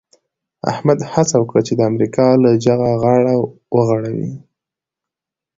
[0.71, 3.35] احمد هڅه وکړه چې د امریکا له جغه غاړه
[3.75, 4.31] وغړوي.